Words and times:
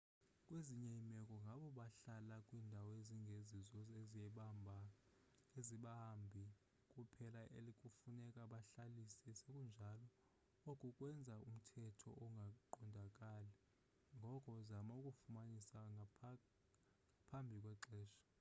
kwezinye 0.45 0.87
iimeko 0.97 1.35
ngabo 1.45 1.65
bahlala 1.79 2.35
kwiindawo 2.45 2.89
ezingezizo 2.99 3.79
ezabahambi 5.61 6.45
kuphela 6.91 7.41
ekufuneka 7.69 8.41
babhalise 8.51 9.31
sekunjalo 9.39 10.05
oku 10.69 10.85
kwenza 10.97 11.35
umthetho 11.49 12.09
ungaqondakali 12.25 13.51
ngoko 14.17 14.51
zama 14.69 14.93
ukufumanisa 14.99 15.79
ngaphambi 15.95 17.57
kwexesha 17.63 18.21